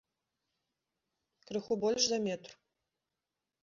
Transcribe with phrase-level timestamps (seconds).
[1.51, 2.51] Крыху больш за метр.